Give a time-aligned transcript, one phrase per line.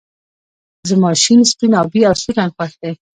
[0.89, 2.91] زما شين سپين آبی او سور رنګ خوښ دي